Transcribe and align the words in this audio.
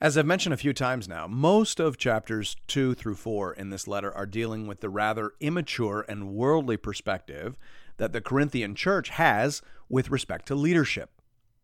As 0.00 0.16
I've 0.16 0.26
mentioned 0.26 0.54
a 0.54 0.58
few 0.58 0.72
times 0.72 1.08
now, 1.08 1.26
most 1.26 1.80
of 1.80 1.98
chapters 1.98 2.54
2 2.68 2.94
through 2.94 3.16
4 3.16 3.52
in 3.54 3.70
this 3.70 3.88
letter 3.88 4.12
are 4.14 4.26
dealing 4.26 4.68
with 4.68 4.80
the 4.80 4.88
rather 4.88 5.32
immature 5.40 6.04
and 6.08 6.34
worldly 6.34 6.76
perspective 6.76 7.58
that 7.96 8.12
the 8.12 8.20
Corinthian 8.20 8.76
church 8.76 9.08
has 9.08 9.60
with 9.88 10.08
respect 10.08 10.46
to 10.46 10.54
leadership. 10.54 11.20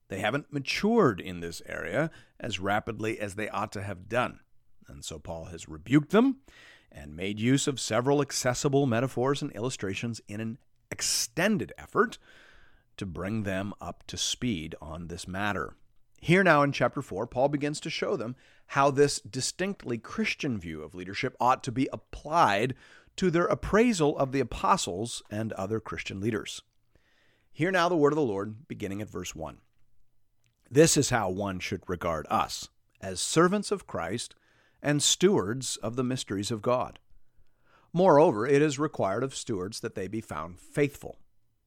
They 0.08 0.18
haven't 0.18 0.52
matured 0.52 1.20
in 1.20 1.38
this 1.38 1.62
area 1.66 2.10
as 2.40 2.58
rapidly 2.58 3.20
as 3.20 3.36
they 3.36 3.48
ought 3.48 3.70
to 3.70 3.82
have 3.84 4.08
done. 4.08 4.40
And 4.88 5.04
so 5.04 5.20
Paul 5.20 5.44
has 5.46 5.68
rebuked 5.68 6.10
them 6.10 6.38
and 6.90 7.14
made 7.14 7.38
use 7.38 7.68
of 7.68 7.78
several 7.78 8.20
accessible 8.20 8.84
metaphors 8.84 9.42
and 9.42 9.52
illustrations 9.52 10.20
in 10.26 10.40
an 10.40 10.58
extended 10.90 11.72
effort 11.78 12.18
to 12.96 13.06
bring 13.06 13.44
them 13.44 13.74
up 13.80 14.02
to 14.08 14.16
speed 14.16 14.74
on 14.82 15.06
this 15.06 15.28
matter. 15.28 15.76
Here 16.24 16.42
now 16.42 16.62
in 16.62 16.72
chapter 16.72 17.02
4, 17.02 17.26
Paul 17.26 17.50
begins 17.50 17.80
to 17.80 17.90
show 17.90 18.16
them 18.16 18.34
how 18.68 18.90
this 18.90 19.20
distinctly 19.20 19.98
Christian 19.98 20.58
view 20.58 20.82
of 20.82 20.94
leadership 20.94 21.36
ought 21.38 21.62
to 21.64 21.70
be 21.70 21.86
applied 21.92 22.74
to 23.16 23.30
their 23.30 23.44
appraisal 23.44 24.16
of 24.16 24.32
the 24.32 24.40
apostles 24.40 25.22
and 25.30 25.52
other 25.52 25.80
Christian 25.80 26.22
leaders. 26.22 26.62
Hear 27.52 27.70
now 27.70 27.90
the 27.90 27.96
word 27.98 28.14
of 28.14 28.16
the 28.16 28.22
Lord, 28.22 28.66
beginning 28.68 29.02
at 29.02 29.10
verse 29.10 29.34
1. 29.34 29.58
This 30.70 30.96
is 30.96 31.10
how 31.10 31.28
one 31.28 31.58
should 31.58 31.82
regard 31.90 32.26
us, 32.30 32.70
as 33.02 33.20
servants 33.20 33.70
of 33.70 33.86
Christ 33.86 34.34
and 34.82 35.02
stewards 35.02 35.76
of 35.76 35.96
the 35.96 36.02
mysteries 36.02 36.50
of 36.50 36.62
God. 36.62 37.00
Moreover, 37.92 38.46
it 38.46 38.62
is 38.62 38.78
required 38.78 39.24
of 39.24 39.36
stewards 39.36 39.80
that 39.80 39.94
they 39.94 40.08
be 40.08 40.22
found 40.22 40.58
faithful. 40.58 41.18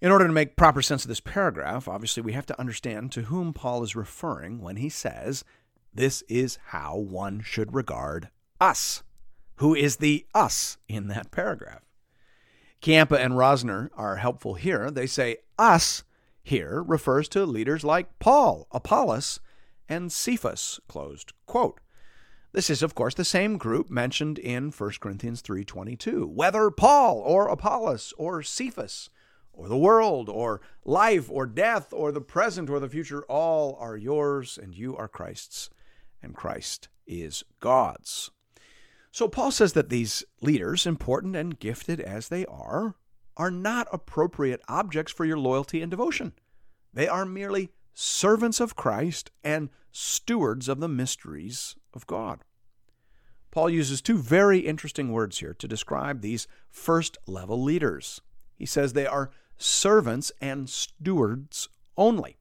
In 0.00 0.12
order 0.12 0.26
to 0.28 0.32
make 0.32 0.54
proper 0.54 0.80
sense 0.80 1.04
of 1.04 1.08
this 1.08 1.20
paragraph, 1.20 1.88
obviously 1.88 2.22
we 2.22 2.32
have 2.32 2.46
to 2.46 2.58
understand 2.58 3.10
to 3.12 3.22
whom 3.22 3.52
Paul 3.52 3.82
is 3.82 3.96
referring 3.96 4.60
when 4.60 4.76
he 4.76 4.88
says, 4.88 5.44
This 5.92 6.22
is 6.28 6.58
how 6.66 6.96
one 6.96 7.40
should 7.40 7.74
regard 7.74 8.30
us. 8.60 9.02
Who 9.56 9.74
is 9.74 9.96
the 9.96 10.24
us 10.34 10.78
in 10.86 11.08
that 11.08 11.32
paragraph? 11.32 11.82
Ciampa 12.80 13.18
and 13.18 13.34
Rosner 13.34 13.90
are 13.96 14.16
helpful 14.16 14.54
here. 14.54 14.88
They 14.88 15.08
say 15.08 15.38
us 15.58 16.04
here 16.44 16.80
refers 16.80 17.28
to 17.30 17.44
leaders 17.44 17.82
like 17.82 18.20
Paul, 18.20 18.68
Apollos, 18.70 19.40
and 19.88 20.12
Cephas. 20.12 20.78
Closed 20.86 21.32
quote. 21.46 21.80
This 22.52 22.70
is, 22.70 22.82
of 22.82 22.94
course, 22.94 23.14
the 23.14 23.24
same 23.24 23.58
group 23.58 23.90
mentioned 23.90 24.38
in 24.38 24.70
1 24.70 24.92
Corinthians 25.00 25.42
3.22. 25.42 26.26
Whether 26.28 26.70
Paul 26.70 27.18
or 27.18 27.48
Apollos 27.48 28.14
or 28.16 28.42
Cephas 28.44 29.10
or 29.58 29.68
the 29.68 29.76
world, 29.76 30.28
or 30.28 30.60
life, 30.84 31.28
or 31.28 31.44
death, 31.44 31.92
or 31.92 32.12
the 32.12 32.20
present, 32.20 32.70
or 32.70 32.78
the 32.78 32.88
future, 32.88 33.24
all 33.24 33.76
are 33.80 33.96
yours, 33.96 34.56
and 34.62 34.72
you 34.72 34.96
are 34.96 35.08
Christ's, 35.08 35.68
and 36.22 36.32
Christ 36.32 36.88
is 37.08 37.42
God's. 37.58 38.30
So 39.10 39.26
Paul 39.26 39.50
says 39.50 39.72
that 39.72 39.88
these 39.88 40.22
leaders, 40.40 40.86
important 40.86 41.34
and 41.34 41.58
gifted 41.58 42.00
as 42.00 42.28
they 42.28 42.46
are, 42.46 42.94
are 43.36 43.50
not 43.50 43.88
appropriate 43.92 44.62
objects 44.68 45.12
for 45.12 45.24
your 45.24 45.38
loyalty 45.38 45.82
and 45.82 45.90
devotion. 45.90 46.34
They 46.94 47.08
are 47.08 47.24
merely 47.24 47.70
servants 47.94 48.60
of 48.60 48.76
Christ 48.76 49.32
and 49.42 49.70
stewards 49.90 50.68
of 50.68 50.78
the 50.78 50.88
mysteries 50.88 51.74
of 51.92 52.06
God. 52.06 52.44
Paul 53.50 53.70
uses 53.70 54.00
two 54.00 54.18
very 54.18 54.60
interesting 54.60 55.10
words 55.10 55.38
here 55.38 55.54
to 55.54 55.66
describe 55.66 56.20
these 56.20 56.46
first 56.70 57.18
level 57.26 57.60
leaders. 57.60 58.20
He 58.54 58.66
says 58.66 58.92
they 58.92 59.06
are 59.06 59.30
servants 59.58 60.32
and 60.40 60.70
stewards 60.70 61.68
only. 61.96 62.36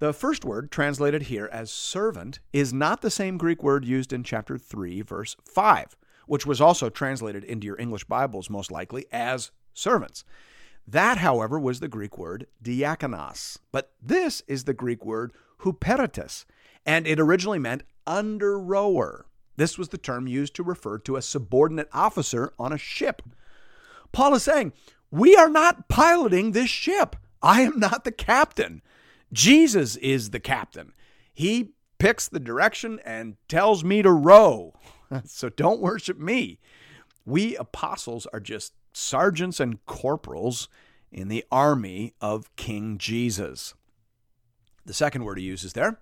The 0.00 0.12
first 0.12 0.44
word, 0.44 0.70
translated 0.70 1.22
here 1.22 1.48
as 1.52 1.70
servant, 1.70 2.40
is 2.52 2.72
not 2.72 3.00
the 3.00 3.10
same 3.10 3.36
Greek 3.36 3.62
word 3.62 3.84
used 3.84 4.12
in 4.12 4.22
chapter 4.22 4.56
3, 4.56 5.02
verse 5.02 5.36
5, 5.44 5.96
which 6.26 6.46
was 6.46 6.60
also 6.60 6.88
translated 6.88 7.44
into 7.44 7.66
your 7.66 7.80
English 7.80 8.04
Bibles 8.04 8.48
most 8.48 8.70
likely 8.70 9.06
as 9.10 9.50
servants. 9.74 10.24
That, 10.86 11.18
however, 11.18 11.58
was 11.58 11.80
the 11.80 11.88
Greek 11.88 12.16
word 12.16 12.46
diakonos. 12.62 13.58
But 13.72 13.92
this 14.00 14.42
is 14.46 14.64
the 14.64 14.72
Greek 14.72 15.04
word 15.04 15.32
huperetes, 15.62 16.44
and 16.86 17.06
it 17.06 17.20
originally 17.20 17.58
meant 17.58 17.82
under 18.06 18.58
rower. 18.58 19.26
This 19.56 19.76
was 19.76 19.88
the 19.88 19.98
term 19.98 20.28
used 20.28 20.54
to 20.54 20.62
refer 20.62 20.98
to 21.00 21.16
a 21.16 21.22
subordinate 21.22 21.88
officer 21.92 22.52
on 22.58 22.72
a 22.72 22.78
ship. 22.78 23.22
Paul 24.12 24.34
is 24.34 24.44
saying, 24.44 24.72
we 25.10 25.36
are 25.36 25.48
not 25.48 25.88
piloting 25.88 26.52
this 26.52 26.70
ship. 26.70 27.16
I 27.42 27.62
am 27.62 27.78
not 27.78 28.04
the 28.04 28.12
captain. 28.12 28.82
Jesus 29.32 29.96
is 29.96 30.30
the 30.30 30.40
captain. 30.40 30.92
He 31.32 31.70
picks 31.98 32.28
the 32.28 32.40
direction 32.40 33.00
and 33.04 33.36
tells 33.48 33.84
me 33.84 34.02
to 34.02 34.10
row. 34.10 34.74
so 35.24 35.48
don't 35.48 35.80
worship 35.80 36.18
me. 36.18 36.58
We 37.24 37.56
apostles 37.56 38.26
are 38.32 38.40
just 38.40 38.72
sergeants 38.92 39.60
and 39.60 39.84
corporals 39.86 40.68
in 41.12 41.28
the 41.28 41.44
army 41.50 42.14
of 42.20 42.54
King 42.56 42.98
Jesus. 42.98 43.74
The 44.84 44.94
second 44.94 45.24
word 45.24 45.38
he 45.38 45.44
uses 45.44 45.74
there 45.74 46.00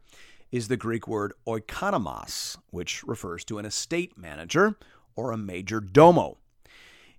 is 0.53 0.69
the 0.69 0.77
Greek 0.77 1.09
word 1.09 1.33
oikonomos, 1.47 2.56
which 2.71 3.03
refers 3.05 3.44
to 3.44 3.59
an 3.59 3.67
estate 3.67 4.17
manager 4.17 4.77
or 5.17 5.33
a 5.33 5.37
major 5.37 5.81
domo. 5.81 6.38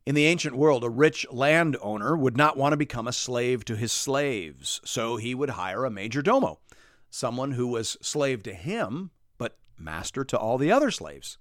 In 0.07 0.15
the 0.15 0.25
ancient 0.25 0.55
world, 0.55 0.85
a 0.85 0.89
rich 0.89 1.27
landowner 1.33 2.15
would 2.15 2.37
not 2.37 2.55
want 2.55 2.71
to 2.71 2.77
become 2.77 3.09
a 3.09 3.11
slave 3.11 3.65
to 3.65 3.75
his 3.75 3.91
slaves, 3.91 4.79
so 4.85 5.17
he 5.17 5.35
would 5.35 5.49
hire 5.49 5.83
a 5.83 5.91
major 5.91 6.21
domo, 6.21 6.61
someone 7.09 7.51
who 7.51 7.67
was 7.67 7.97
slave 8.01 8.41
to 8.43 8.53
him, 8.53 9.11
but 9.37 9.57
master 9.77 10.23
to 10.23 10.39
all 10.39 10.57
the 10.57 10.71
other 10.71 10.91
slaves. 10.91 11.37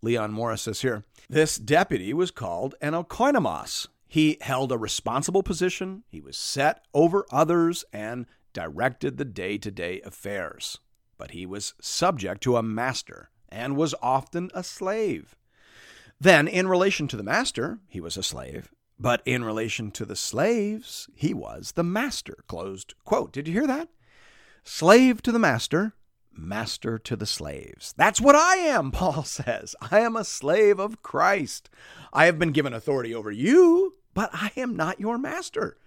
Leon 0.00 0.32
Morris 0.32 0.62
says 0.62 0.80
here 0.80 1.04
this 1.28 1.58
deputy 1.58 2.14
was 2.14 2.30
called 2.30 2.74
an 2.80 2.94
oikonomos. 2.94 3.86
He 4.08 4.38
held 4.40 4.72
a 4.72 4.78
responsible 4.78 5.42
position, 5.42 6.04
he 6.08 6.22
was 6.22 6.38
set 6.38 6.82
over 6.94 7.26
others, 7.30 7.84
and 7.92 8.24
directed 8.54 9.18
the 9.18 9.26
day 9.26 9.58
to 9.58 9.70
day 9.70 10.00
affairs. 10.00 10.78
But 11.18 11.32
he 11.32 11.44
was 11.44 11.74
subject 11.82 12.42
to 12.44 12.56
a 12.56 12.62
master 12.62 13.28
and 13.50 13.76
was 13.76 13.94
often 14.00 14.50
a 14.54 14.64
slave. 14.64 15.36
Then, 16.20 16.46
in 16.46 16.68
relation 16.68 17.08
to 17.08 17.16
the 17.16 17.22
master, 17.22 17.78
he 17.88 18.00
was 18.00 18.18
a 18.18 18.22
slave, 18.22 18.70
but 18.98 19.22
in 19.24 19.42
relation 19.42 19.90
to 19.92 20.04
the 20.04 20.16
slaves, 20.16 21.08
he 21.14 21.32
was 21.32 21.72
the 21.72 21.82
master. 21.82 22.44
Closed 22.46 22.94
quote. 23.04 23.32
Did 23.32 23.48
you 23.48 23.54
hear 23.54 23.66
that? 23.66 23.88
Slave 24.62 25.22
to 25.22 25.32
the 25.32 25.38
master, 25.38 25.94
master 26.30 26.98
to 26.98 27.16
the 27.16 27.24
slaves. 27.24 27.94
That's 27.96 28.20
what 28.20 28.36
I 28.36 28.56
am, 28.56 28.90
Paul 28.92 29.24
says. 29.24 29.74
I 29.90 30.00
am 30.00 30.14
a 30.14 30.24
slave 30.24 30.78
of 30.78 31.02
Christ. 31.02 31.70
I 32.12 32.26
have 32.26 32.38
been 32.38 32.52
given 32.52 32.74
authority 32.74 33.14
over 33.14 33.30
you, 33.30 33.94
but 34.12 34.28
I 34.34 34.52
am 34.58 34.76
not 34.76 35.00
your 35.00 35.16
master. 35.16 35.78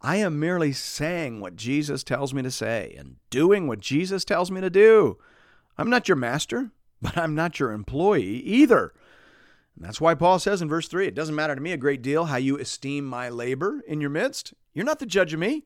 I 0.00 0.16
am 0.16 0.38
merely 0.38 0.72
saying 0.72 1.40
what 1.40 1.56
Jesus 1.56 2.04
tells 2.04 2.32
me 2.32 2.42
to 2.42 2.50
say 2.50 2.94
and 2.96 3.16
doing 3.30 3.66
what 3.66 3.80
Jesus 3.80 4.24
tells 4.24 4.50
me 4.50 4.60
to 4.60 4.70
do. 4.70 5.18
I'm 5.76 5.90
not 5.90 6.08
your 6.08 6.16
master, 6.16 6.70
but 7.00 7.18
I'm 7.18 7.34
not 7.34 7.58
your 7.58 7.72
employee 7.72 8.40
either. 8.42 8.92
And 9.76 9.84
that's 9.84 10.00
why 10.00 10.14
Paul 10.14 10.38
says 10.38 10.62
in 10.62 10.68
verse 10.68 10.88
3 10.88 11.06
it 11.06 11.14
doesn't 11.14 11.34
matter 11.34 11.54
to 11.54 11.60
me 11.60 11.72
a 11.72 11.76
great 11.76 12.02
deal 12.02 12.26
how 12.26 12.36
you 12.36 12.58
esteem 12.58 13.04
my 13.04 13.28
labor 13.28 13.80
in 13.86 14.00
your 14.00 14.10
midst. 14.10 14.54
You're 14.74 14.84
not 14.84 14.98
the 14.98 15.06
judge 15.06 15.32
of 15.32 15.40
me. 15.40 15.64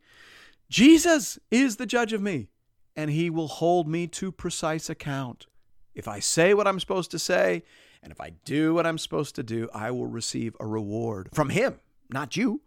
Jesus 0.68 1.38
is 1.50 1.76
the 1.76 1.86
judge 1.86 2.12
of 2.12 2.20
me, 2.20 2.48
and 2.96 3.10
he 3.10 3.30
will 3.30 3.48
hold 3.48 3.86
me 3.86 4.06
to 4.08 4.32
precise 4.32 4.90
account. 4.90 5.46
If 5.94 6.08
I 6.08 6.18
say 6.18 6.54
what 6.54 6.66
I'm 6.66 6.80
supposed 6.80 7.10
to 7.12 7.18
say, 7.18 7.62
and 8.02 8.12
if 8.12 8.20
I 8.20 8.32
do 8.44 8.74
what 8.74 8.86
I'm 8.86 8.98
supposed 8.98 9.34
to 9.36 9.42
do, 9.42 9.68
I 9.72 9.90
will 9.90 10.06
receive 10.06 10.56
a 10.60 10.66
reward 10.66 11.28
from 11.32 11.50
him, 11.50 11.80
not 12.10 12.36
you, 12.36 12.62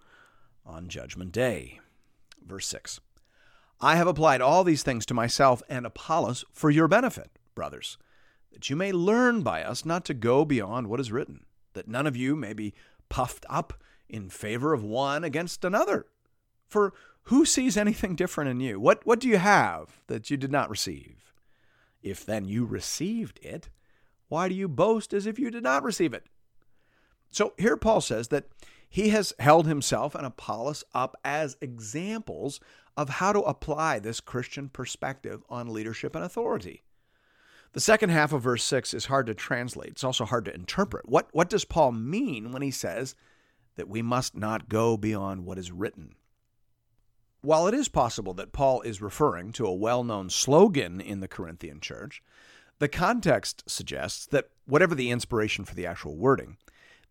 on 0.65 0.87
Judgment 0.87 1.31
Day. 1.31 1.79
Verse 2.45 2.67
6 2.67 2.99
I 3.81 3.95
have 3.95 4.07
applied 4.07 4.41
all 4.41 4.63
these 4.63 4.83
things 4.83 5.05
to 5.05 5.13
myself 5.13 5.63
and 5.69 5.85
Apollos 5.85 6.43
for 6.51 6.69
your 6.69 6.87
benefit, 6.87 7.31
brothers, 7.55 7.97
that 8.51 8.69
you 8.69 8.75
may 8.75 8.91
learn 8.91 9.41
by 9.41 9.63
us 9.63 9.85
not 9.85 10.05
to 10.05 10.13
go 10.13 10.45
beyond 10.45 10.87
what 10.87 10.99
is 10.99 11.11
written, 11.11 11.45
that 11.73 11.87
none 11.87 12.07
of 12.07 12.17
you 12.17 12.35
may 12.35 12.53
be 12.53 12.73
puffed 13.09 13.45
up 13.49 13.73
in 14.07 14.29
favor 14.29 14.73
of 14.73 14.83
one 14.83 15.23
against 15.23 15.63
another. 15.63 16.07
For 16.67 16.93
who 17.23 17.45
sees 17.45 17.77
anything 17.77 18.15
different 18.15 18.49
in 18.49 18.59
you? 18.59 18.79
What, 18.79 19.05
what 19.05 19.19
do 19.19 19.27
you 19.27 19.37
have 19.37 20.01
that 20.07 20.29
you 20.29 20.37
did 20.37 20.51
not 20.51 20.69
receive? 20.69 21.33
If 22.01 22.25
then 22.25 22.45
you 22.45 22.65
received 22.65 23.39
it, 23.43 23.69
why 24.29 24.49
do 24.49 24.55
you 24.55 24.67
boast 24.67 25.13
as 25.13 25.25
if 25.25 25.37
you 25.37 25.51
did 25.51 25.63
not 25.63 25.83
receive 25.83 26.13
it? 26.13 26.25
So 27.31 27.53
here 27.57 27.77
Paul 27.77 28.01
says 28.01 28.29
that 28.29 28.45
he 28.89 29.09
has 29.09 29.33
held 29.39 29.67
himself 29.67 30.15
and 30.15 30.25
Apollos 30.25 30.83
up 30.93 31.15
as 31.23 31.57
examples 31.61 32.59
of 32.97 33.09
how 33.09 33.31
to 33.31 33.41
apply 33.41 33.99
this 33.99 34.19
Christian 34.19 34.69
perspective 34.69 35.43
on 35.49 35.71
leadership 35.71 36.15
and 36.15 36.25
authority. 36.25 36.83
The 37.73 37.79
second 37.79 38.09
half 38.09 38.33
of 38.33 38.41
verse 38.41 38.63
6 38.63 38.93
is 38.93 39.05
hard 39.05 39.27
to 39.27 39.35
translate. 39.35 39.91
It's 39.91 40.03
also 40.03 40.25
hard 40.25 40.45
to 40.45 40.55
interpret. 40.55 41.07
What, 41.07 41.27
what 41.31 41.49
does 41.49 41.65
Paul 41.65 41.91
mean 41.91 42.51
when 42.51 42.63
he 42.63 42.71
says 42.71 43.15
that 43.75 43.87
we 43.87 44.01
must 44.01 44.35
not 44.35 44.69
go 44.69 44.97
beyond 44.97 45.45
what 45.45 45.59
is 45.59 45.71
written? 45.71 46.15
While 47.41 47.67
it 47.67 47.73
is 47.73 47.87
possible 47.87 48.33
that 48.33 48.51
Paul 48.51 48.81
is 48.81 49.01
referring 49.01 49.51
to 49.53 49.65
a 49.65 49.73
well 49.73 50.03
known 50.03 50.29
slogan 50.29 50.99
in 50.99 51.19
the 51.19 51.27
Corinthian 51.27 51.79
church, 51.79 52.21
the 52.79 52.87
context 52.87 53.63
suggests 53.69 54.25
that 54.27 54.49
whatever 54.65 54.95
the 54.95 55.11
inspiration 55.11 55.63
for 55.63 55.75
the 55.75 55.85
actual 55.85 56.17
wording, 56.17 56.57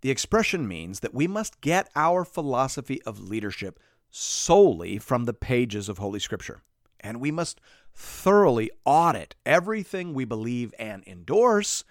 the 0.00 0.10
expression 0.10 0.66
means 0.66 1.00
that 1.00 1.14
we 1.14 1.26
must 1.26 1.60
get 1.60 1.88
our 1.94 2.24
philosophy 2.24 3.00
of 3.02 3.20
leadership 3.20 3.78
solely 4.10 4.98
from 4.98 5.24
the 5.24 5.34
pages 5.34 5.88
of 5.88 5.98
Holy 5.98 6.18
Scripture. 6.18 6.62
And 7.00 7.20
we 7.20 7.30
must 7.30 7.60
thoroughly 7.98 8.70
audit 8.84 9.34
everything 9.44 10.14
we 10.14 10.24
believe 10.24 10.72
and 10.78 11.02
endorse 11.04 11.82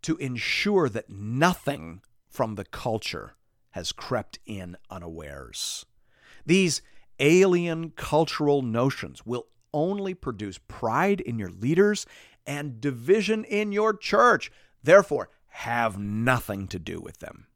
to 0.00 0.16
ensure 0.18 0.88
that 0.88 1.10
nothing 1.10 2.00
from 2.28 2.54
the 2.54 2.64
culture 2.64 3.34
has 3.70 3.90
crept 3.90 4.38
in 4.46 4.76
unawares. 4.90 5.84
These 6.46 6.82
alien 7.18 7.90
cultural 7.90 8.62
notions 8.62 9.26
will 9.26 9.48
only 9.74 10.14
produce 10.14 10.58
pride 10.68 11.20
in 11.20 11.38
your 11.38 11.50
leaders 11.50 12.06
and 12.46 12.80
division 12.80 13.42
in 13.44 13.72
your 13.72 13.92
church. 13.92 14.52
Therefore, 14.84 15.30
have 15.48 15.98
nothing 15.98 16.68
to 16.68 16.78
do 16.78 17.00
with 17.00 17.18
them. 17.18 17.48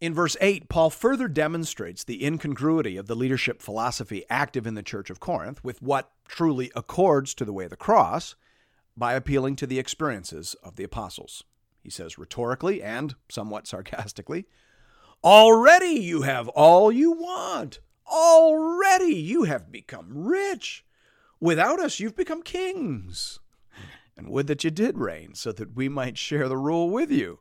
In 0.00 0.14
verse 0.14 0.36
8, 0.40 0.68
Paul 0.68 0.90
further 0.90 1.26
demonstrates 1.26 2.04
the 2.04 2.24
incongruity 2.24 2.96
of 2.96 3.08
the 3.08 3.16
leadership 3.16 3.60
philosophy 3.60 4.24
active 4.30 4.64
in 4.64 4.74
the 4.74 4.82
church 4.82 5.10
of 5.10 5.18
Corinth 5.18 5.62
with 5.64 5.82
what 5.82 6.12
truly 6.28 6.70
accords 6.76 7.34
to 7.34 7.44
the 7.44 7.52
way 7.52 7.64
of 7.64 7.70
the 7.70 7.76
cross 7.76 8.36
by 8.96 9.14
appealing 9.14 9.56
to 9.56 9.66
the 9.66 9.80
experiences 9.80 10.54
of 10.62 10.76
the 10.76 10.84
apostles. 10.84 11.42
He 11.82 11.90
says 11.90 12.16
rhetorically 12.16 12.80
and 12.80 13.16
somewhat 13.28 13.66
sarcastically, 13.66 14.46
Already 15.24 16.00
you 16.00 16.22
have 16.22 16.46
all 16.48 16.92
you 16.92 17.10
want. 17.10 17.80
Already 18.06 19.14
you 19.16 19.44
have 19.44 19.72
become 19.72 20.26
rich. 20.26 20.84
Without 21.40 21.80
us, 21.80 21.98
you've 21.98 22.16
become 22.16 22.42
kings. 22.42 23.40
And 24.16 24.28
would 24.28 24.46
that 24.46 24.62
you 24.62 24.70
did 24.70 24.96
reign, 24.96 25.34
so 25.34 25.50
that 25.52 25.74
we 25.74 25.88
might 25.88 26.18
share 26.18 26.48
the 26.48 26.56
rule 26.56 26.88
with 26.88 27.10
you. 27.10 27.40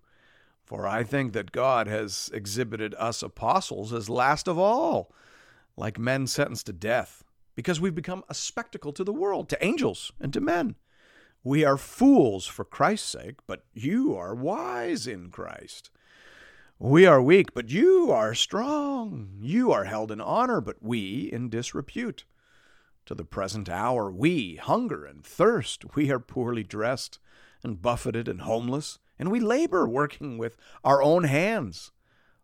For 0.68 0.86
I 0.86 1.04
think 1.04 1.32
that 1.32 1.54
God 1.54 1.88
has 1.88 2.30
exhibited 2.34 2.94
us 2.96 3.24
apostles 3.24 3.94
as 3.94 4.10
last 4.10 4.50
of 4.50 4.58
all, 4.58 5.14
like 5.78 5.98
men 5.98 6.28
sentenced 6.28 6.66
to 6.66 6.74
death, 6.74 7.24
because 7.56 7.80
we've 7.80 7.96
become 7.96 8.26
a 8.28 8.34
spectacle 8.34 8.92
to 8.92 9.06
the 9.06 9.14
world, 9.14 9.48
to 9.48 9.66
angels, 9.66 10.12
and 10.20 10.34
to 10.34 10.42
men. 10.42 10.76
We 11.42 11.64
are 11.64 11.78
fools 11.78 12.48
for 12.48 12.66
Christ's 12.66 13.08
sake, 13.08 13.36
but 13.48 13.64
you 13.74 14.14
are 14.18 14.36
wise 14.36 15.08
in 15.08 15.30
Christ. 15.30 15.90
We 16.78 17.06
are 17.06 17.22
weak, 17.22 17.54
but 17.54 17.70
you 17.70 18.12
are 18.12 18.36
strong. 18.36 19.38
You 19.40 19.72
are 19.72 19.86
held 19.86 20.12
in 20.12 20.20
honor, 20.20 20.60
but 20.60 20.84
we 20.84 21.30
in 21.32 21.50
disrepute. 21.50 22.26
To 23.06 23.16
the 23.16 23.24
present 23.24 23.70
hour, 23.70 24.12
we 24.12 24.58
hunger 24.58 25.06
and 25.06 25.24
thirst. 25.24 25.96
We 25.96 26.12
are 26.12 26.20
poorly 26.20 26.64
dressed 26.64 27.20
and 27.64 27.82
buffeted 27.82 28.28
and 28.28 28.42
homeless, 28.42 29.00
and 29.20 29.32
we 29.32 29.40
labor 29.40 29.88
working 29.88 30.38
with 30.38 30.58
our 30.84 31.02
own 31.02 31.24
hands. 31.26 31.92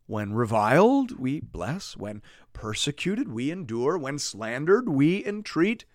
When 0.05 0.33
reviled, 0.33 1.19
we 1.19 1.39
bless. 1.39 1.95
When 1.95 2.21
persecuted, 2.51 3.29
we 3.29 3.51
endure. 3.51 3.97
When 3.97 4.19
slandered, 4.19 4.89
we 4.89 5.25
entreat. 5.25 5.85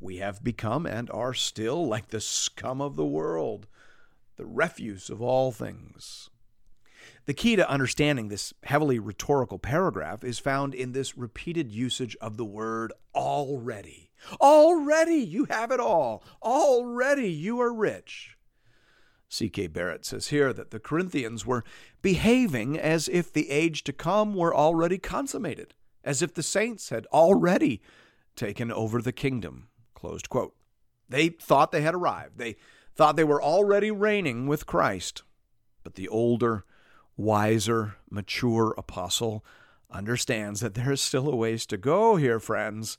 We 0.00 0.16
have 0.18 0.42
become 0.44 0.86
and 0.86 1.08
are 1.10 1.34
still 1.34 1.86
like 1.86 2.08
the 2.08 2.20
scum 2.20 2.80
of 2.80 2.96
the 2.96 3.06
world, 3.06 3.66
the 4.36 4.44
refuse 4.44 5.08
of 5.08 5.22
all 5.22 5.52
things. 5.52 6.30
The 7.26 7.34
key 7.34 7.56
to 7.56 7.70
understanding 7.70 8.28
this 8.28 8.52
heavily 8.64 8.98
rhetorical 8.98 9.58
paragraph 9.58 10.22
is 10.24 10.38
found 10.38 10.74
in 10.74 10.92
this 10.92 11.16
repeated 11.16 11.70
usage 11.70 12.16
of 12.20 12.36
the 12.36 12.44
word 12.44 12.92
already. 13.14 14.10
Already 14.40 15.16
you 15.16 15.46
have 15.46 15.70
it 15.70 15.80
all. 15.80 16.22
Already 16.42 17.30
you 17.30 17.60
are 17.60 17.72
rich. 17.72 18.36
C.K. 19.34 19.66
Barrett 19.66 20.04
says 20.04 20.28
here 20.28 20.52
that 20.52 20.70
the 20.70 20.78
Corinthians 20.78 21.44
were 21.44 21.64
behaving 22.02 22.78
as 22.78 23.08
if 23.08 23.32
the 23.32 23.50
age 23.50 23.82
to 23.84 23.92
come 23.92 24.34
were 24.34 24.54
already 24.54 24.96
consummated, 24.96 25.74
as 26.04 26.22
if 26.22 26.34
the 26.34 26.42
saints 26.42 26.90
had 26.90 27.06
already 27.06 27.82
taken 28.36 28.70
over 28.70 29.02
the 29.02 29.12
kingdom. 29.12 29.68
Closed 29.94 30.28
quote. 30.28 30.54
They 31.08 31.28
thought 31.28 31.72
they 31.72 31.82
had 31.82 31.94
arrived. 31.94 32.38
They 32.38 32.56
thought 32.94 33.16
they 33.16 33.24
were 33.24 33.42
already 33.42 33.90
reigning 33.90 34.46
with 34.46 34.66
Christ. 34.66 35.22
But 35.82 35.96
the 35.96 36.08
older, 36.08 36.64
wiser, 37.16 37.96
mature 38.08 38.74
apostle 38.78 39.44
understands 39.90 40.60
that 40.60 40.74
there 40.74 40.92
is 40.92 41.00
still 41.00 41.28
a 41.28 41.36
ways 41.36 41.66
to 41.66 41.76
go 41.76 42.16
here, 42.16 42.40
friends, 42.40 42.98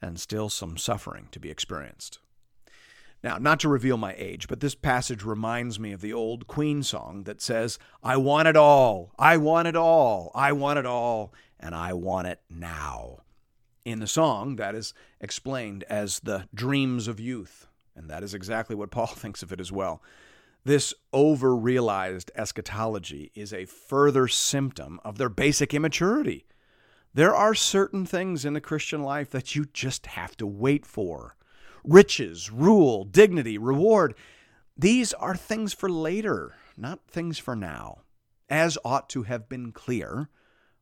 and 0.00 0.20
still 0.20 0.48
some 0.48 0.76
suffering 0.76 1.28
to 1.32 1.40
be 1.40 1.50
experienced. 1.50 2.18
Now, 3.24 3.38
not 3.38 3.58
to 3.60 3.70
reveal 3.70 3.96
my 3.96 4.14
age, 4.18 4.48
but 4.48 4.60
this 4.60 4.74
passage 4.74 5.24
reminds 5.24 5.80
me 5.80 5.92
of 5.92 6.02
the 6.02 6.12
old 6.12 6.46
Queen 6.46 6.82
song 6.82 7.22
that 7.24 7.40
says, 7.40 7.78
I 8.02 8.18
want 8.18 8.48
it 8.48 8.54
all, 8.54 9.14
I 9.18 9.38
want 9.38 9.66
it 9.66 9.74
all, 9.74 10.30
I 10.34 10.52
want 10.52 10.78
it 10.78 10.84
all, 10.84 11.32
and 11.58 11.74
I 11.74 11.94
want 11.94 12.26
it 12.26 12.40
now. 12.50 13.20
In 13.82 14.00
the 14.00 14.06
song, 14.06 14.56
that 14.56 14.74
is 14.74 14.92
explained 15.22 15.84
as 15.84 16.20
the 16.20 16.48
dreams 16.54 17.08
of 17.08 17.18
youth, 17.18 17.66
and 17.96 18.10
that 18.10 18.22
is 18.22 18.34
exactly 18.34 18.76
what 18.76 18.90
Paul 18.90 19.06
thinks 19.14 19.42
of 19.42 19.52
it 19.52 19.60
as 19.60 19.72
well. 19.72 20.02
This 20.62 20.92
over 21.10 21.56
realized 21.56 22.30
eschatology 22.34 23.32
is 23.34 23.54
a 23.54 23.64
further 23.64 24.28
symptom 24.28 25.00
of 25.02 25.16
their 25.16 25.30
basic 25.30 25.72
immaturity. 25.72 26.44
There 27.14 27.34
are 27.34 27.54
certain 27.54 28.04
things 28.04 28.44
in 28.44 28.52
the 28.52 28.60
Christian 28.60 29.02
life 29.02 29.30
that 29.30 29.54
you 29.54 29.64
just 29.72 30.08
have 30.08 30.36
to 30.36 30.46
wait 30.46 30.84
for 30.84 31.36
riches, 31.84 32.50
rule, 32.50 33.04
dignity, 33.04 33.58
reward. 33.58 34.14
These 34.76 35.12
are 35.14 35.36
things 35.36 35.72
for 35.72 35.88
later, 35.88 36.54
not 36.76 37.06
things 37.06 37.38
for 37.38 37.54
now, 37.54 38.00
as 38.48 38.78
ought 38.84 39.08
to 39.10 39.22
have 39.22 39.48
been 39.48 39.70
clear 39.72 40.28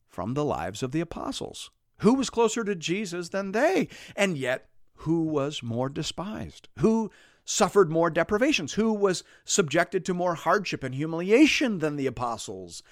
from 0.08 0.34
the 0.34 0.44
lives 0.44 0.82
of 0.82 0.92
the 0.92 1.00
apostles. 1.00 1.70
Who 1.98 2.14
was 2.14 2.30
closer 2.30 2.64
to 2.64 2.74
Jesus 2.74 3.28
than 3.28 3.52
they? 3.52 3.88
And 4.16 4.36
yet, 4.36 4.68
who 4.96 5.22
was 5.24 5.62
more 5.62 5.88
despised? 5.88 6.68
Who 6.78 7.10
suffered 7.44 7.90
more 7.90 8.10
deprivations, 8.10 8.74
who 8.74 8.92
was 8.92 9.24
subjected 9.44 10.04
to 10.04 10.14
more 10.14 10.34
hardship 10.34 10.84
and 10.84 10.94
humiliation 10.94 11.78
than 11.78 11.96
the 11.96 12.06
apostles. 12.06 12.82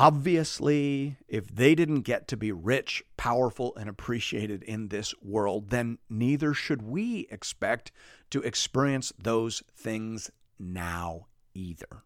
Obviously, 0.00 1.18
if 1.28 1.54
they 1.54 1.74
didn't 1.74 2.00
get 2.02 2.26
to 2.28 2.34
be 2.34 2.52
rich, 2.52 3.04
powerful, 3.18 3.76
and 3.76 3.86
appreciated 3.86 4.62
in 4.62 4.88
this 4.88 5.14
world, 5.20 5.68
then 5.68 5.98
neither 6.08 6.54
should 6.54 6.80
we 6.80 7.26
expect 7.30 7.92
to 8.30 8.40
experience 8.40 9.12
those 9.18 9.62
things 9.76 10.30
now 10.58 11.26
either. 11.52 12.02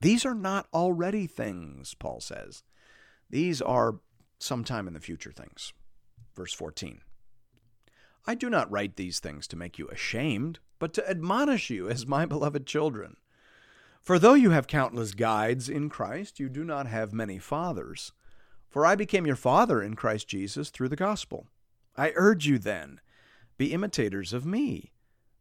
These 0.00 0.24
are 0.24 0.34
not 0.34 0.66
already 0.72 1.26
things, 1.26 1.92
Paul 1.92 2.20
says. 2.20 2.62
These 3.28 3.60
are 3.60 4.00
sometime 4.38 4.88
in 4.88 4.94
the 4.94 4.98
future 4.98 5.30
things. 5.30 5.74
Verse 6.34 6.54
14 6.54 7.02
I 8.26 8.34
do 8.34 8.48
not 8.48 8.70
write 8.70 8.96
these 8.96 9.20
things 9.20 9.46
to 9.48 9.56
make 9.56 9.78
you 9.78 9.88
ashamed 9.88 10.58
but 10.78 10.94
to 10.94 11.06
admonish 11.06 11.68
you 11.68 11.86
as 11.86 12.06
my 12.06 12.24
beloved 12.24 12.66
children. 12.66 13.18
For 14.00 14.18
though 14.18 14.34
you 14.34 14.50
have 14.50 14.66
countless 14.66 15.12
guides 15.12 15.68
in 15.68 15.88
Christ, 15.90 16.40
you 16.40 16.48
do 16.48 16.64
not 16.64 16.86
have 16.86 17.12
many 17.12 17.38
fathers. 17.38 18.12
For 18.68 18.86
I 18.86 18.94
became 18.94 19.26
your 19.26 19.36
father 19.36 19.82
in 19.82 19.94
Christ 19.94 20.26
Jesus 20.28 20.70
through 20.70 20.88
the 20.88 20.96
gospel. 20.96 21.48
I 21.96 22.12
urge 22.14 22.46
you 22.46 22.58
then, 22.58 23.00
be 23.58 23.72
imitators 23.72 24.32
of 24.32 24.46
me, 24.46 24.92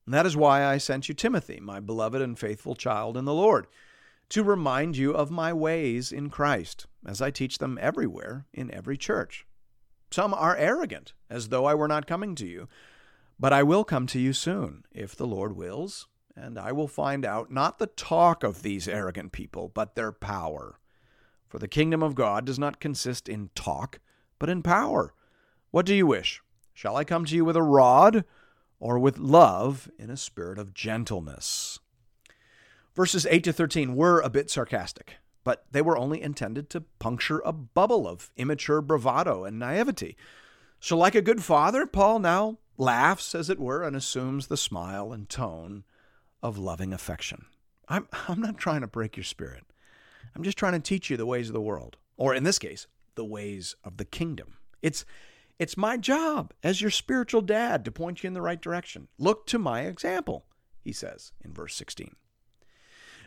And 0.09 0.13
that 0.15 0.25
is 0.25 0.35
why 0.35 0.65
I 0.65 0.79
sent 0.79 1.07
you 1.07 1.13
Timothy, 1.13 1.59
my 1.61 1.79
beloved 1.79 2.19
and 2.19 2.37
faithful 2.37 2.73
child 2.73 3.15
in 3.15 3.25
the 3.25 3.33
Lord, 3.33 3.67
to 4.29 4.43
remind 4.43 4.97
you 4.97 5.11
of 5.11 5.29
my 5.29 5.53
ways 5.53 6.11
in 6.11 6.31
Christ, 6.31 6.87
as 7.05 7.21
I 7.21 7.29
teach 7.29 7.59
them 7.59 7.77
everywhere 7.79 8.47
in 8.51 8.73
every 8.73 8.97
church. 8.97 9.45
Some 10.09 10.33
are 10.33 10.57
arrogant, 10.57 11.13
as 11.29 11.49
though 11.49 11.65
I 11.65 11.75
were 11.75 11.87
not 11.87 12.07
coming 12.07 12.33
to 12.35 12.47
you. 12.47 12.67
But 13.39 13.53
I 13.53 13.61
will 13.61 13.83
come 13.83 14.07
to 14.07 14.19
you 14.19 14.33
soon, 14.33 14.83
if 14.91 15.15
the 15.15 15.27
Lord 15.27 15.55
wills, 15.55 16.07
and 16.39 16.58
I 16.58 16.72
will 16.72 16.88
find 16.88 17.25
out 17.25 17.51
not 17.51 17.79
the 17.79 17.88
talk 17.88 18.43
of 18.43 18.62
these 18.62 18.88
arrogant 18.88 19.31
people, 19.31 19.69
but 19.74 19.96
their 19.96 20.12
power. 20.12 20.79
For 21.48 21.60
the 21.60 21.67
kingdom 21.67 22.01
of 22.03 22.15
God 22.15 22.46
does 22.46 22.60
not 22.60 22.79
consist 22.79 23.27
in 23.27 23.50
talk, 23.55 24.00
but 24.38 24.50
in 24.50 24.63
power. 24.63 25.13
What 25.72 25.86
do 25.86 25.93
you 25.93 26.08
wish? 26.08 26.41
Shall 26.74 26.96
I 26.96 27.03
come 27.03 27.25
to 27.25 27.36
you 27.36 27.43
with 27.43 27.58
a 27.58 27.63
rod, 27.63 28.24
or 28.79 28.98
with 28.98 29.17
love 29.17 29.89
in 30.00 30.10
a 30.10 30.17
spirit 30.17 30.58
of 30.58 30.74
gentleness? 30.74 31.79
Verses 32.96 33.25
8 33.29 33.43
to 33.43 33.53
13 33.53 33.96
were 33.96 34.22
a 34.22 34.29
bit 34.29 34.50
sarcastic 34.50 35.17
but 35.43 35.65
they 35.72 35.81
were 35.81 35.98
only 35.98 36.22
intended 36.22 36.69
to 36.69 36.84
puncture 37.00 37.41
a 37.43 37.51
bubble 37.51 38.08
of 38.08 38.29
immature 38.38 38.81
bravado 38.81 39.46
and 39.46 39.58
naivety. 39.58 40.17
So, 40.79 40.98
like 40.98 41.15
a 41.15 41.22
good 41.24 41.43
father, 41.43 41.86
Paul 41.86 42.19
now 42.19 42.60
laughs, 42.77 43.34
as 43.34 43.50
it 43.50 43.60
were, 43.60 43.84
and 43.84 43.96
assumes 43.96 44.46
the 44.46 44.58
smile 44.58 45.12
and 45.12 45.27
tone 45.27 45.84
of 46.41 46.58
loving 46.58 46.93
affection. 46.93 47.46
I'm, 47.88 48.08
I'm 48.27 48.41
not 48.41 48.58
trying 48.58 48.81
to 48.81 48.88
break 48.88 49.17
your 49.17 49.24
spirit. 49.24 49.63
I'm 50.36 50.43
just 50.43 50.58
trying 50.58 50.74
to 50.74 50.79
teach 50.79 51.10
you 51.10 51.17
the 51.17 51.25
ways 51.25 51.50
of 51.50 51.53
the 51.53 51.62
world, 51.62 51.98
or 52.17 52.34
in 52.34 52.43
this 52.43 52.60
case, 52.60 52.88
the 53.15 53.25
ways 53.25 53.75
of 53.84 53.98
the 53.98 54.05
kingdom. 54.05 54.58
It's 54.81 55.05
it's 55.58 55.75
my 55.75 55.98
job 55.98 56.53
as 56.63 56.79
your 56.79 56.89
spiritual 56.89 57.41
dad 57.41 57.84
to 57.84 57.91
point 57.91 58.24
you 58.24 58.27
in 58.27 58.34
the 58.34 58.41
right 58.41 58.62
direction. 58.62 59.10
Look 59.17 59.46
to 59.48 59.60
my 59.60 59.81
example, 59.81 60.46
he 60.81 60.93
says 60.93 61.34
in 61.43 61.53
verse 61.53 61.75
16. 61.75 62.15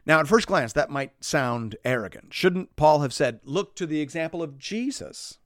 Now, 0.07 0.19
at 0.19 0.26
first 0.26 0.47
glance, 0.47 0.73
that 0.73 0.90
might 0.90 1.23
sound 1.23 1.76
arrogant. 1.85 2.33
Shouldn't 2.33 2.75
Paul 2.75 3.00
have 3.00 3.12
said, 3.12 3.40
Look 3.45 3.76
to 3.76 3.87
the 3.87 4.00
example 4.00 4.42
of 4.42 4.59
Jesus? 4.59 5.38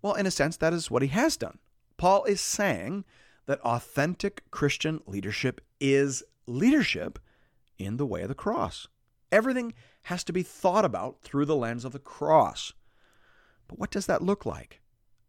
Well, 0.00 0.14
in 0.14 0.26
a 0.26 0.30
sense, 0.30 0.56
that 0.56 0.72
is 0.72 0.90
what 0.90 1.02
he 1.02 1.08
has 1.08 1.36
done. 1.36 1.58
Paul 1.98 2.24
is 2.24 2.40
saying 2.40 3.04
that 3.46 3.60
authentic 3.60 4.50
Christian 4.50 5.00
leadership 5.06 5.60
is 5.80 6.22
leadership 6.48 7.18
in 7.78 7.96
the 7.96 8.06
way 8.06 8.22
of 8.22 8.28
the 8.28 8.34
cross. 8.34 8.88
Everything 9.30 9.74
has 10.04 10.24
to 10.24 10.32
be 10.32 10.42
thought 10.42 10.84
about 10.84 11.22
through 11.22 11.44
the 11.44 11.56
lens 11.56 11.84
of 11.84 11.92
the 11.92 11.98
cross. 11.98 12.72
But 13.68 13.78
what 13.78 13.90
does 13.90 14.06
that 14.06 14.22
look 14.22 14.46
like? 14.46 14.80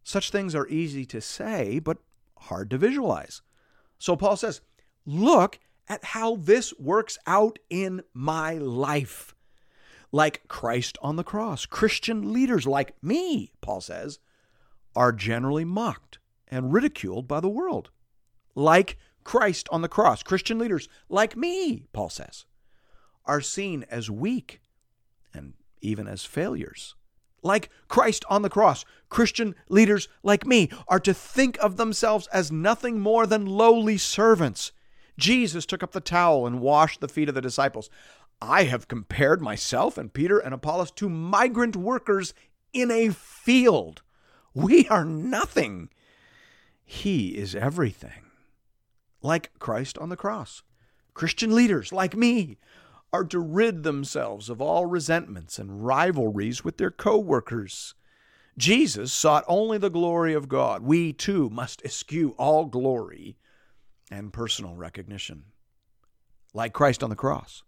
Such 0.02 0.30
things 0.30 0.54
are 0.54 0.66
easy 0.68 1.04
to 1.06 1.20
say, 1.20 1.78
but 1.78 1.98
hard 2.38 2.70
to 2.70 2.78
visualize. 2.78 3.42
So 3.98 4.16
Paul 4.16 4.36
says, 4.36 4.62
Look 5.06 5.58
at 5.88 6.04
how 6.04 6.36
this 6.36 6.72
works 6.78 7.18
out 7.26 7.58
in 7.68 8.02
my 8.14 8.54
life. 8.54 9.34
Like 10.12 10.46
Christ 10.48 10.98
on 11.02 11.16
the 11.16 11.24
cross, 11.24 11.66
Christian 11.66 12.32
leaders 12.32 12.66
like 12.66 12.94
me, 13.02 13.52
Paul 13.60 13.80
says, 13.80 14.18
are 14.96 15.12
generally 15.12 15.64
mocked 15.64 16.18
and 16.48 16.72
ridiculed 16.72 17.28
by 17.28 17.40
the 17.40 17.48
world. 17.48 17.90
Like 18.54 18.98
Christ 19.30 19.68
on 19.70 19.80
the 19.80 19.88
cross, 19.88 20.24
Christian 20.24 20.58
leaders 20.58 20.88
like 21.08 21.36
me, 21.36 21.84
Paul 21.92 22.08
says, 22.10 22.46
are 23.24 23.40
seen 23.40 23.86
as 23.88 24.10
weak 24.10 24.60
and 25.32 25.54
even 25.80 26.08
as 26.08 26.24
failures. 26.24 26.96
Like 27.40 27.70
Christ 27.86 28.24
on 28.28 28.42
the 28.42 28.50
cross, 28.50 28.84
Christian 29.08 29.54
leaders 29.68 30.08
like 30.24 30.44
me 30.44 30.68
are 30.88 30.98
to 30.98 31.14
think 31.14 31.56
of 31.58 31.76
themselves 31.76 32.26
as 32.32 32.50
nothing 32.50 32.98
more 32.98 33.24
than 33.24 33.46
lowly 33.46 33.98
servants 33.98 34.72
Jesus 35.16 35.64
took 35.64 35.84
up 35.84 35.92
the 35.92 36.00
towel 36.00 36.44
and 36.44 36.60
washed 36.60 37.00
the 37.00 37.06
feet 37.06 37.28
of 37.28 37.36
the 37.36 37.40
disciples. 37.40 37.88
I 38.42 38.64
have 38.64 38.88
compared 38.88 39.40
myself 39.40 39.96
and 39.96 40.12
Peter 40.12 40.40
and 40.40 40.52
Apollos 40.52 40.90
to 40.96 41.08
migrant 41.08 41.76
workers 41.76 42.34
in 42.72 42.90
a 42.90 43.10
field. 43.10 44.02
We 44.54 44.88
are 44.88 45.04
nothing. 45.04 45.88
He 46.84 47.36
is 47.36 47.54
everything. 47.54 48.29
Like 49.22 49.50
Christ 49.58 49.98
on 49.98 50.08
the 50.08 50.16
cross, 50.16 50.62
Christian 51.14 51.54
leaders 51.54 51.92
like 51.92 52.16
me 52.16 52.56
are 53.12 53.24
to 53.24 53.38
rid 53.38 53.82
themselves 53.82 54.48
of 54.48 54.60
all 54.60 54.86
resentments 54.86 55.58
and 55.58 55.84
rivalries 55.84 56.64
with 56.64 56.76
their 56.76 56.90
co 56.90 57.18
workers. 57.18 57.94
Jesus 58.56 59.12
sought 59.12 59.44
only 59.48 59.78
the 59.78 59.90
glory 59.90 60.34
of 60.34 60.48
God. 60.48 60.82
We 60.82 61.12
too 61.12 61.50
must 61.50 61.82
eschew 61.84 62.34
all 62.38 62.66
glory 62.66 63.36
and 64.10 64.32
personal 64.32 64.74
recognition. 64.74 65.44
Like 66.52 66.72
Christ 66.72 67.02
on 67.02 67.10
the 67.10 67.16
cross, 67.16 67.62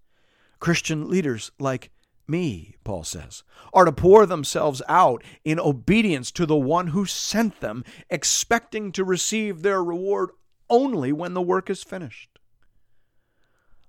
Christian 0.58 1.08
leaders 1.08 1.50
like 1.58 1.90
me, 2.26 2.76
Paul 2.84 3.04
says, 3.04 3.42
are 3.72 3.84
to 3.84 3.92
pour 3.92 4.26
themselves 4.26 4.82
out 4.88 5.22
in 5.44 5.58
obedience 5.58 6.30
to 6.32 6.46
the 6.46 6.56
one 6.56 6.88
who 6.88 7.04
sent 7.04 7.60
them, 7.60 7.84
expecting 8.10 8.92
to 8.92 9.04
receive 9.04 9.62
their 9.62 9.82
reward 9.82 10.30
only 10.72 11.12
when 11.12 11.34
the 11.34 11.42
work 11.42 11.68
is 11.68 11.84
finished. 11.84 12.38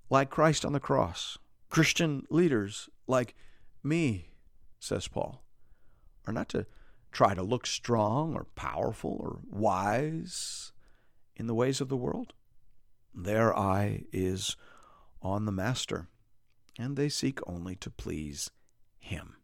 Like 0.09 0.29
Christ 0.29 0.65
on 0.65 0.73
the 0.73 0.81
cross, 0.81 1.37
Christian 1.69 2.27
leaders 2.29 2.89
like 3.07 3.33
me, 3.81 4.33
says 4.79 5.07
Paul, 5.07 5.43
are 6.27 6.33
not 6.33 6.49
to 6.49 6.67
try 7.11 7.33
to 7.33 7.41
look 7.41 7.65
strong 7.65 8.35
or 8.35 8.47
powerful 8.55 9.17
or 9.19 9.39
wise 9.49 10.73
in 11.37 11.47
the 11.47 11.55
ways 11.55 11.79
of 11.79 11.87
the 11.87 11.97
world. 11.97 12.33
Their 13.15 13.57
eye 13.57 14.03
is 14.11 14.57
on 15.21 15.45
the 15.45 15.51
Master, 15.51 16.09
and 16.77 16.97
they 16.97 17.07
seek 17.07 17.39
only 17.47 17.75
to 17.77 17.89
please 17.89 18.51
Him. 18.99 19.37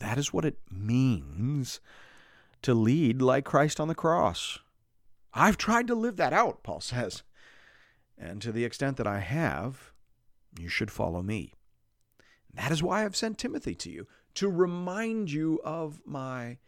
That 0.00 0.18
is 0.18 0.34
what 0.34 0.44
it 0.44 0.58
means 0.70 1.80
to 2.60 2.74
lead 2.74 3.22
like 3.22 3.44
Christ 3.44 3.80
on 3.80 3.88
the 3.88 3.94
cross. 3.94 4.58
I've 5.34 5.56
tried 5.56 5.86
to 5.86 5.94
live 5.94 6.16
that 6.16 6.32
out, 6.32 6.62
Paul 6.62 6.80
says. 6.80 7.22
And 8.18 8.42
to 8.42 8.52
the 8.52 8.64
extent 8.64 8.96
that 8.98 9.06
I 9.06 9.20
have, 9.20 9.92
you 10.58 10.68
should 10.68 10.90
follow 10.90 11.22
me. 11.22 11.54
That 12.54 12.70
is 12.70 12.82
why 12.82 13.04
I've 13.04 13.16
sent 13.16 13.38
Timothy 13.38 13.74
to 13.76 13.90
you, 13.90 14.06
to 14.34 14.48
remind 14.48 15.30
you 15.30 15.60
of 15.64 16.00
my 16.04 16.58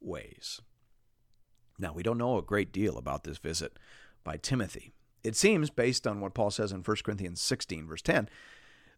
ways. 0.00 0.60
Now, 1.78 1.92
we 1.92 2.02
don't 2.02 2.18
know 2.18 2.38
a 2.38 2.42
great 2.42 2.72
deal 2.72 2.96
about 2.96 3.24
this 3.24 3.38
visit 3.38 3.78
by 4.22 4.36
Timothy. 4.36 4.92
It 5.24 5.36
seems, 5.36 5.70
based 5.70 6.06
on 6.06 6.20
what 6.20 6.34
Paul 6.34 6.50
says 6.50 6.72
in 6.72 6.82
1 6.82 6.96
Corinthians 7.04 7.40
16, 7.40 7.86
verse 7.86 8.02
10, 8.02 8.28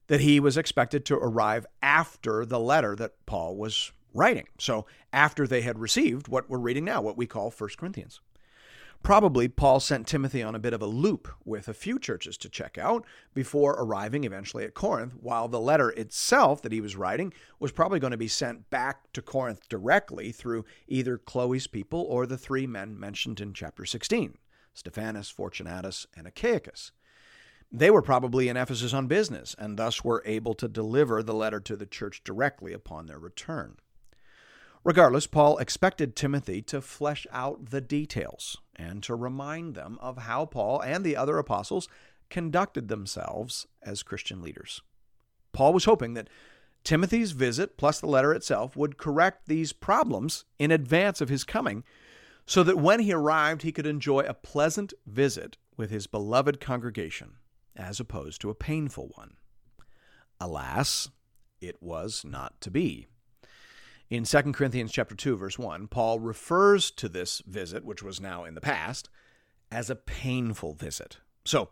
that 0.07 0.21
he 0.21 0.38
was 0.38 0.59
expected 0.59 1.04
to 1.07 1.14
arrive 1.14 1.66
after 1.81 2.45
the 2.45 2.61
letter 2.61 2.95
that 2.97 3.25
Paul 3.25 3.57
was 3.57 3.93
writing. 4.12 4.47
So, 4.59 4.87
after 5.12 5.47
they 5.47 5.62
had 5.62 5.78
received 5.78 6.28
what 6.28 6.49
we're 6.50 6.59
reading 6.59 6.85
now, 6.85 7.00
what 7.00 7.16
we 7.16 7.26
call 7.26 7.50
1 7.50 7.71
Corinthians. 7.78 8.21
Probably 9.04 9.49
Paul 9.49 9.80
sent 9.80 10.06
Timothy 10.06 10.42
on 10.42 10.54
a 10.54 10.58
bit 10.58 10.73
of 10.73 10.80
a 10.80 10.87
loop 10.87 11.28
with 11.44 11.68
a 11.68 11.75
few 11.75 11.99
churches 11.99 12.38
to 12.38 12.49
check 12.49 12.78
out 12.78 13.04
before 13.34 13.73
arriving 13.73 14.25
eventually 14.25 14.64
at 14.64 14.73
Corinth, 14.73 15.12
while 15.20 15.46
the 15.46 15.61
letter 15.61 15.90
itself 15.90 16.62
that 16.62 16.73
he 16.73 16.80
was 16.80 16.96
writing 16.96 17.30
was 17.61 17.70
probably 17.70 18.00
going 18.00 18.12
to 18.12 18.16
be 18.16 18.28
sent 18.28 18.70
back 18.70 19.12
to 19.12 19.20
Corinth 19.20 19.68
directly 19.68 20.32
through 20.32 20.64
either 20.88 21.18
Chloe's 21.18 21.66
people 21.66 22.00
or 22.00 22.25
the 22.25 22.38
three 22.38 22.66
men 22.66 22.99
mentioned 22.99 23.42
in 23.42 23.52
chapter 23.52 23.84
16. 23.84 24.38
Stephanas, 24.73 25.28
Fortunatus, 25.28 26.06
and 26.16 26.26
Achaicus. 26.26 26.90
They 27.70 27.90
were 27.90 28.00
probably 28.00 28.49
in 28.49 28.56
Ephesus 28.56 28.94
on 28.94 29.06
business, 29.06 29.54
and 29.58 29.78
thus 29.78 30.02
were 30.02 30.23
able 30.25 30.54
to 30.54 30.66
deliver 30.66 31.23
the 31.23 31.34
letter 31.34 31.61
to 31.61 31.76
the 31.76 31.84
church 31.84 32.25
directly 32.25 32.73
upon 32.73 33.04
their 33.04 33.18
return. 33.18 33.76
Regardless, 34.84 35.26
Paul 35.26 35.56
expected 35.58 36.14
Timothy 36.14 36.60
to 36.62 36.82
flesh 36.82 37.26
out 37.32 37.70
the 37.70 37.80
details 37.80 38.58
and 38.76 39.02
to 39.02 39.14
remind 39.14 39.74
them 39.74 39.98
of 40.00 40.18
how 40.18 40.44
Paul 40.44 40.80
and 40.82 41.02
the 41.04 41.16
other 41.16 41.38
apostles 41.38 41.88
conducted 42.28 42.88
themselves 42.88 43.66
as 43.82 44.02
Christian 44.02 44.42
leaders. 44.42 44.82
Paul 45.52 45.72
was 45.72 45.86
hoping 45.86 46.12
that 46.14 46.28
Timothy's 46.82 47.32
visit, 47.32 47.78
plus 47.78 47.98
the 47.98 48.06
letter 48.06 48.34
itself, 48.34 48.76
would 48.76 48.98
correct 48.98 49.46
these 49.46 49.72
problems 49.72 50.44
in 50.58 50.70
advance 50.70 51.22
of 51.22 51.30
his 51.30 51.44
coming 51.44 51.82
so 52.44 52.62
that 52.62 52.76
when 52.76 53.00
he 53.00 53.12
arrived, 53.12 53.62
he 53.62 53.72
could 53.72 53.86
enjoy 53.86 54.20
a 54.20 54.34
pleasant 54.34 54.92
visit 55.06 55.56
with 55.78 55.90
his 55.90 56.06
beloved 56.06 56.60
congregation, 56.60 57.36
as 57.74 58.00
opposed 58.00 58.38
to 58.42 58.50
a 58.50 58.54
painful 58.54 59.10
one. 59.14 59.36
Alas, 60.38 61.08
it 61.58 61.82
was 61.82 62.22
not 62.22 62.60
to 62.60 62.70
be. 62.70 63.06
In 64.14 64.23
2 64.23 64.52
Corinthians 64.52 64.92
chapter 64.92 65.16
2 65.16 65.37
verse 65.37 65.59
1, 65.59 65.88
Paul 65.88 66.21
refers 66.21 66.92
to 66.92 67.09
this 67.09 67.42
visit, 67.49 67.85
which 67.85 68.00
was 68.00 68.21
now 68.21 68.44
in 68.44 68.54
the 68.54 68.61
past, 68.61 69.09
as 69.73 69.90
a 69.90 69.97
painful 69.97 70.73
visit. 70.75 71.18
So, 71.44 71.71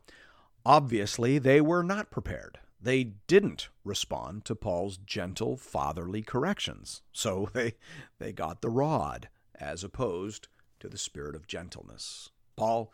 obviously 0.66 1.38
they 1.38 1.60
were 1.60 1.84
not 1.84 2.10
prepared. 2.10 2.58
They 2.80 3.12
didn't 3.28 3.68
respond 3.84 4.44
to 4.46 4.56
Paul's 4.56 4.96
gentle 4.96 5.56
fatherly 5.56 6.20
corrections. 6.20 7.02
So 7.12 7.48
they 7.52 7.74
they 8.18 8.32
got 8.32 8.60
the 8.60 8.70
rod 8.70 9.28
as 9.54 9.84
opposed 9.84 10.48
to 10.80 10.88
the 10.88 10.98
spirit 10.98 11.36
of 11.36 11.46
gentleness. 11.46 12.30
Paul 12.56 12.92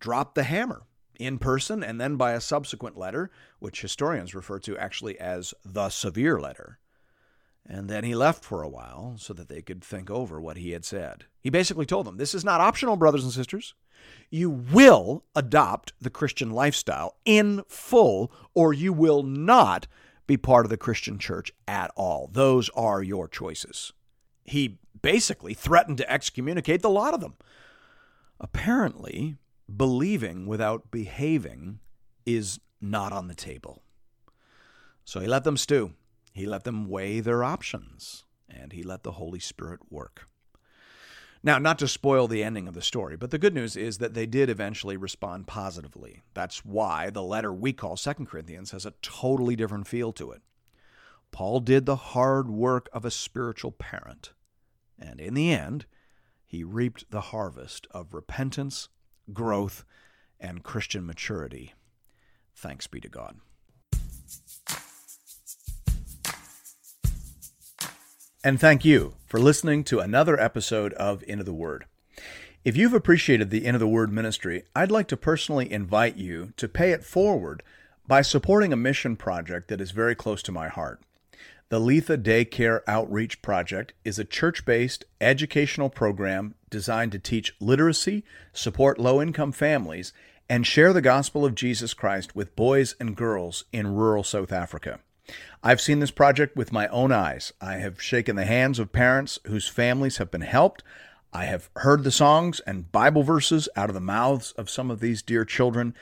dropped 0.00 0.34
the 0.34 0.42
hammer, 0.42 0.82
in 1.16 1.38
person 1.38 1.84
and 1.84 2.00
then 2.00 2.16
by 2.16 2.32
a 2.32 2.40
subsequent 2.40 2.98
letter, 2.98 3.30
which 3.60 3.82
historians 3.82 4.34
refer 4.34 4.58
to 4.58 4.76
actually 4.76 5.16
as 5.20 5.54
the 5.64 5.90
severe 5.90 6.40
letter. 6.40 6.79
And 7.72 7.88
then 7.88 8.02
he 8.02 8.16
left 8.16 8.44
for 8.44 8.64
a 8.64 8.68
while 8.68 9.14
so 9.16 9.32
that 9.32 9.48
they 9.48 9.62
could 9.62 9.84
think 9.84 10.10
over 10.10 10.40
what 10.40 10.56
he 10.56 10.72
had 10.72 10.84
said. 10.84 11.26
He 11.40 11.50
basically 11.50 11.86
told 11.86 12.04
them 12.04 12.16
this 12.16 12.34
is 12.34 12.44
not 12.44 12.60
optional, 12.60 12.96
brothers 12.96 13.22
and 13.22 13.32
sisters. 13.32 13.74
You 14.28 14.50
will 14.50 15.22
adopt 15.36 15.92
the 16.00 16.10
Christian 16.10 16.50
lifestyle 16.50 17.14
in 17.24 17.62
full, 17.68 18.32
or 18.54 18.72
you 18.72 18.92
will 18.92 19.22
not 19.22 19.86
be 20.26 20.36
part 20.36 20.66
of 20.66 20.70
the 20.70 20.76
Christian 20.76 21.16
church 21.16 21.52
at 21.68 21.92
all. 21.94 22.28
Those 22.32 22.70
are 22.70 23.04
your 23.04 23.28
choices. 23.28 23.92
He 24.42 24.80
basically 25.00 25.54
threatened 25.54 25.98
to 25.98 26.12
excommunicate 26.12 26.82
the 26.82 26.90
lot 26.90 27.14
of 27.14 27.20
them. 27.20 27.34
Apparently, 28.40 29.36
believing 29.74 30.46
without 30.46 30.90
behaving 30.90 31.78
is 32.26 32.58
not 32.80 33.12
on 33.12 33.28
the 33.28 33.34
table. 33.34 33.84
So 35.04 35.20
he 35.20 35.28
let 35.28 35.44
them 35.44 35.56
stew. 35.56 35.92
He 36.40 36.46
let 36.46 36.64
them 36.64 36.88
weigh 36.88 37.20
their 37.20 37.44
options, 37.44 38.24
and 38.48 38.72
he 38.72 38.82
let 38.82 39.02
the 39.02 39.12
Holy 39.12 39.40
Spirit 39.40 39.80
work. 39.90 40.26
Now, 41.42 41.58
not 41.58 41.78
to 41.80 41.86
spoil 41.86 42.28
the 42.28 42.42
ending 42.42 42.66
of 42.66 42.72
the 42.72 42.80
story, 42.80 43.14
but 43.14 43.30
the 43.30 43.36
good 43.36 43.52
news 43.52 43.76
is 43.76 43.98
that 43.98 44.14
they 44.14 44.24
did 44.24 44.48
eventually 44.48 44.96
respond 44.96 45.46
positively. 45.46 46.22
That's 46.32 46.64
why 46.64 47.10
the 47.10 47.22
letter 47.22 47.52
we 47.52 47.74
call 47.74 47.98
Second 47.98 48.24
Corinthians 48.24 48.70
has 48.70 48.86
a 48.86 48.94
totally 49.02 49.54
different 49.54 49.86
feel 49.86 50.14
to 50.14 50.30
it. 50.30 50.40
Paul 51.30 51.60
did 51.60 51.84
the 51.84 51.96
hard 51.96 52.48
work 52.48 52.88
of 52.90 53.04
a 53.04 53.10
spiritual 53.10 53.72
parent, 53.72 54.32
and 54.98 55.20
in 55.20 55.34
the 55.34 55.52
end, 55.52 55.84
he 56.46 56.64
reaped 56.64 57.10
the 57.10 57.20
harvest 57.20 57.86
of 57.90 58.14
repentance, 58.14 58.88
growth, 59.34 59.84
and 60.40 60.64
Christian 60.64 61.04
maturity. 61.04 61.74
Thanks 62.54 62.86
be 62.86 62.98
to 63.00 63.10
God. 63.10 63.36
And 68.42 68.58
thank 68.58 68.86
you 68.86 69.16
for 69.26 69.38
listening 69.38 69.84
to 69.84 70.00
another 70.00 70.40
episode 70.40 70.94
of 70.94 71.22
Into 71.24 71.44
the 71.44 71.52
Word. 71.52 71.84
If 72.64 72.74
you've 72.74 72.94
appreciated 72.94 73.50
the 73.50 73.66
Into 73.66 73.78
the 73.78 73.86
Word 73.86 74.10
ministry, 74.10 74.62
I'd 74.74 74.90
like 74.90 75.08
to 75.08 75.16
personally 75.18 75.70
invite 75.70 76.16
you 76.16 76.54
to 76.56 76.66
pay 76.66 76.92
it 76.92 77.04
forward 77.04 77.62
by 78.06 78.22
supporting 78.22 78.72
a 78.72 78.78
mission 78.78 79.14
project 79.14 79.68
that 79.68 79.80
is 79.82 79.90
very 79.90 80.14
close 80.14 80.42
to 80.44 80.52
my 80.52 80.68
heart. 80.68 81.02
The 81.68 81.78
Letha 81.78 82.16
Daycare 82.16 82.80
Outreach 82.86 83.42
Project 83.42 83.92
is 84.06 84.18
a 84.18 84.24
church 84.24 84.64
based 84.64 85.04
educational 85.20 85.90
program 85.90 86.54
designed 86.70 87.12
to 87.12 87.18
teach 87.18 87.54
literacy, 87.60 88.24
support 88.54 88.98
low 88.98 89.20
income 89.20 89.52
families, 89.52 90.14
and 90.48 90.66
share 90.66 90.94
the 90.94 91.02
gospel 91.02 91.44
of 91.44 91.54
Jesus 91.54 91.92
Christ 91.92 92.34
with 92.34 92.56
boys 92.56 92.96
and 92.98 93.14
girls 93.14 93.66
in 93.70 93.94
rural 93.94 94.24
South 94.24 94.50
Africa. 94.50 95.00
I've 95.62 95.80
seen 95.80 96.00
this 96.00 96.10
project 96.10 96.56
with 96.56 96.72
my 96.72 96.88
own 96.88 97.12
eyes. 97.12 97.52
I 97.60 97.74
have 97.74 98.02
shaken 98.02 98.36
the 98.36 98.44
hands 98.44 98.78
of 98.78 98.92
parents 98.92 99.38
whose 99.46 99.68
families 99.68 100.16
have 100.16 100.30
been 100.30 100.40
helped. 100.40 100.82
I 101.32 101.44
have 101.44 101.70
heard 101.76 102.02
the 102.02 102.10
songs 102.10 102.60
and 102.60 102.90
Bible 102.90 103.22
verses 103.22 103.68
out 103.76 103.90
of 103.90 103.94
the 103.94 104.00
mouths 104.00 104.52
of 104.52 104.70
some 104.70 104.90
of 104.90 105.00
these 105.00 105.22
dear 105.22 105.44
children 105.44 105.94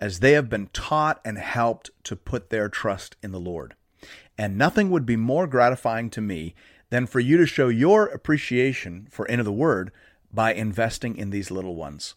as 0.00 0.20
they 0.20 0.32
have 0.32 0.48
been 0.48 0.68
taught 0.72 1.20
and 1.24 1.38
helped 1.38 1.90
to 2.04 2.14
put 2.14 2.50
their 2.50 2.68
trust 2.68 3.16
in 3.22 3.32
the 3.32 3.40
Lord. 3.40 3.74
And 4.36 4.58
nothing 4.58 4.90
would 4.90 5.06
be 5.06 5.16
more 5.16 5.46
gratifying 5.46 6.10
to 6.10 6.20
me 6.20 6.54
than 6.90 7.06
for 7.06 7.20
you 7.20 7.36
to 7.38 7.46
show 7.46 7.68
your 7.68 8.06
appreciation 8.06 9.08
for 9.10 9.26
Into 9.26 9.44
the 9.44 9.52
Word 9.52 9.90
by 10.32 10.52
investing 10.52 11.16
in 11.16 11.30
these 11.30 11.50
little 11.50 11.74
ones. 11.74 12.14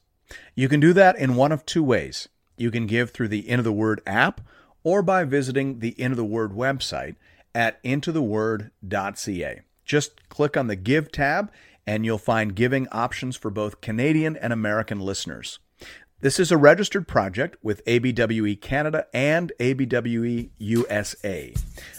You 0.53 0.67
can 0.67 0.79
do 0.79 0.93
that 0.93 1.17
in 1.17 1.35
one 1.35 1.51
of 1.51 1.65
two 1.65 1.83
ways. 1.83 2.27
You 2.57 2.69
can 2.69 2.85
give 2.85 3.11
through 3.11 3.29
the 3.29 3.49
Into 3.49 3.63
the 3.63 3.71
Word 3.71 4.01
app 4.05 4.41
or 4.83 5.01
by 5.01 5.23
visiting 5.23 5.79
the 5.79 5.99
Into 5.99 6.15
the 6.15 6.23
Word 6.23 6.51
website 6.51 7.15
at 7.53 7.81
intotheword.ca. 7.83 9.61
Just 9.85 10.29
click 10.29 10.55
on 10.55 10.67
the 10.67 10.75
Give 10.75 11.11
tab 11.11 11.51
and 11.87 12.05
you'll 12.05 12.17
find 12.19 12.55
giving 12.55 12.87
options 12.89 13.35
for 13.35 13.49
both 13.49 13.81
Canadian 13.81 14.35
and 14.37 14.53
American 14.53 14.99
listeners. 14.99 15.59
This 16.21 16.37
is 16.37 16.51
a 16.51 16.57
registered 16.57 17.07
project 17.07 17.55
with 17.63 17.83
ABWE 17.85 18.59
Canada 18.59 19.07
and 19.13 19.53
ABWE 19.59 20.49
USA. 20.57 21.53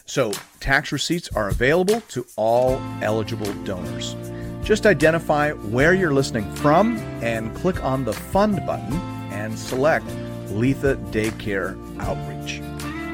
So 0.04 0.32
tax 0.60 0.92
receipts 0.92 1.30
are 1.34 1.48
available 1.48 2.02
to 2.02 2.26
all 2.36 2.80
eligible 3.00 3.52
donors. 3.64 4.14
Just 4.62 4.84
identify 4.84 5.52
where 5.52 5.94
you're 5.94 6.12
listening 6.12 6.54
from 6.56 6.98
and 7.22 7.54
click 7.56 7.82
on 7.82 8.04
the 8.04 8.12
Fund 8.12 8.56
button 8.66 8.92
and 9.32 9.58
select 9.58 10.06
Letha 10.50 10.96
Daycare 11.10 11.78
Outreach. 11.98 12.60